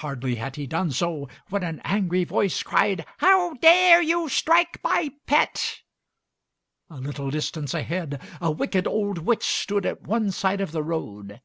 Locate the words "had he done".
0.36-0.92